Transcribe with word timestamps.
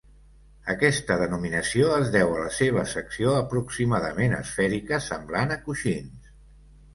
Aquesta 0.73 1.17
denominació 1.23 1.91
es 1.97 2.09
deu 2.15 2.33
a 2.37 2.39
la 2.45 2.53
seva 2.61 2.85
secció 2.93 3.35
aproximadament 3.41 4.35
esfèrica, 4.39 5.01
semblant 5.11 5.55
a 5.59 5.61
coixins. 5.69 6.35